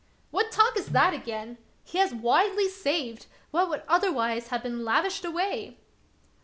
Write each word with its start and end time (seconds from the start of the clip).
"What 0.31 0.51
talk 0.51 0.77
is 0.77 0.87
that 0.87 1.13
again! 1.13 1.59
He 1.83 1.99
has 1.99 2.11
wisely 2.11 2.67
saved 2.69 3.27
what 3.51 3.69
would 3.69 3.83
otherwise 3.87 4.47
have 4.47 4.63
been 4.63 4.83
lavished 4.83 5.23
away." 5.23 5.77